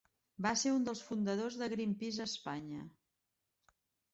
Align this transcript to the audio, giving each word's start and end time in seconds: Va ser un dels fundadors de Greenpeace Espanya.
Va 0.45 0.53
ser 0.61 0.71
un 0.77 0.87
dels 0.87 1.03
fundadors 1.09 1.57
de 1.61 1.67
Greenpeace 1.75 2.25
Espanya. 2.33 2.83